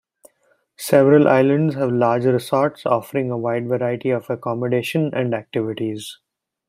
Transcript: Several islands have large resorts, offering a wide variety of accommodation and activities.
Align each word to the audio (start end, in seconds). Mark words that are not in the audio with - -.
Several 0.79 1.27
islands 1.27 1.75
have 1.75 1.91
large 1.91 2.25
resorts, 2.25 2.87
offering 2.87 3.29
a 3.29 3.37
wide 3.37 3.67
variety 3.67 4.09
of 4.09 4.27
accommodation 4.31 5.13
and 5.13 5.35
activities. 5.35 6.17